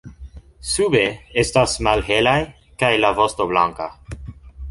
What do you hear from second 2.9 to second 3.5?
la vosto